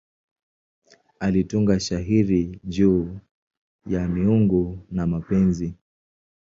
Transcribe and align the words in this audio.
Alitunga 1.19 1.79
shairi 1.79 2.59
juu 2.63 3.19
ya 3.87 4.07
miungu 4.07 4.85
na 4.91 5.07
mapenzi. 5.07 5.73